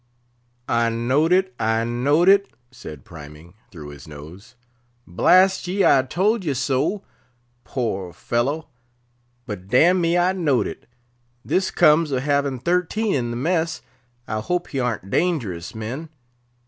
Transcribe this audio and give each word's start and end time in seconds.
"I 0.67 0.89
know'd 0.89 1.31
it, 1.31 1.53
I 1.59 1.83
know'd 1.83 2.27
it," 2.27 2.47
said 2.71 3.05
Priming, 3.05 3.53
through 3.69 3.89
his 3.89 4.07
nose. 4.07 4.55
"Blast 5.05 5.67
ye, 5.67 5.85
I 5.85 6.01
told 6.01 6.43
ye 6.43 6.55
so; 6.55 7.03
poor 7.63 8.11
fellow! 8.11 8.67
But 9.45 9.67
dam'me, 9.67 10.17
I 10.17 10.33
know'd 10.33 10.65
it. 10.65 10.87
This 11.45 11.69
comes 11.69 12.09
of 12.09 12.23
having 12.23 12.57
thirteen 12.57 13.13
in 13.13 13.29
the 13.29 13.37
mess. 13.37 13.83
I 14.27 14.39
hope 14.39 14.69
he 14.69 14.79
arn't 14.79 15.11
dangerous, 15.11 15.75
men? 15.75 16.09